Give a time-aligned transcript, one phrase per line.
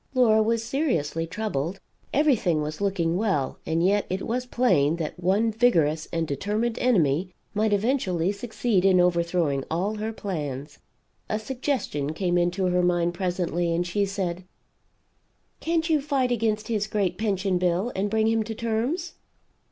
[0.15, 1.79] Laura was seriously troubled.
[2.11, 7.31] Everything was looking well, and yet it was plain that one vigorous and determined enemy
[7.53, 10.79] might eventually succeed in overthrowing all her plans.
[11.29, 14.43] A suggestion came into her mind presently and she said:
[15.59, 19.13] "Can't you fight against his great Pension bill and bring him to terms?"